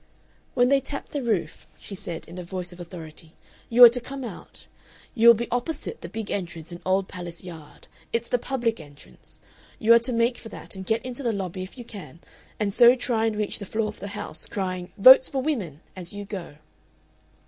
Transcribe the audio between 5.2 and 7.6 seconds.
will be opposite the big entrance in Old Palace